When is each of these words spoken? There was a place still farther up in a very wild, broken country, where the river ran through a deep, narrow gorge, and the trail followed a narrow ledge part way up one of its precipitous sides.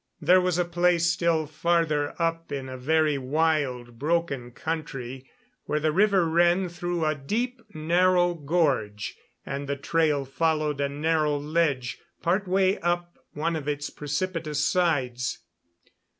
There 0.19 0.41
was 0.41 0.57
a 0.57 0.65
place 0.65 1.11
still 1.11 1.45
farther 1.45 2.19
up 2.19 2.51
in 2.51 2.67
a 2.67 2.75
very 2.75 3.19
wild, 3.19 3.99
broken 3.99 4.49
country, 4.49 5.29
where 5.65 5.79
the 5.79 5.91
river 5.91 6.27
ran 6.27 6.69
through 6.69 7.05
a 7.05 7.13
deep, 7.13 7.61
narrow 7.75 8.33
gorge, 8.33 9.15
and 9.45 9.69
the 9.69 9.75
trail 9.77 10.25
followed 10.25 10.81
a 10.81 10.89
narrow 10.89 11.37
ledge 11.37 11.99
part 12.19 12.47
way 12.47 12.79
up 12.79 13.19
one 13.33 13.55
of 13.55 13.67
its 13.67 13.91
precipitous 13.91 14.65
sides. 14.65 15.37